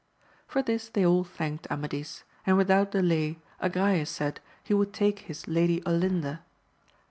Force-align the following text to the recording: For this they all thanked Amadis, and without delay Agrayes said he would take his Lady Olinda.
For 0.47 0.63
this 0.63 0.89
they 0.89 1.05
all 1.05 1.23
thanked 1.23 1.67
Amadis, 1.69 2.23
and 2.43 2.57
without 2.57 2.89
delay 2.89 3.37
Agrayes 3.61 4.07
said 4.07 4.39
he 4.63 4.73
would 4.73 4.93
take 4.93 5.19
his 5.19 5.47
Lady 5.47 5.79
Olinda. 5.85 6.41